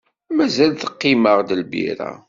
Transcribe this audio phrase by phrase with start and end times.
[0.37, 2.11] Mazal teqqim-aɣ-d lbira?